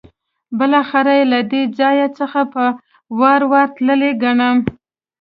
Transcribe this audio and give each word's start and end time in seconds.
بالاخره 0.57 1.13
یې 1.19 1.25
له 1.33 1.39
دې 1.51 1.63
ځای 1.79 1.99
څخه 2.17 2.41
په 2.53 2.63
وار 3.19 3.41
وار 3.51 3.67
تللی 3.75 4.11
ګڼم. 4.23 4.57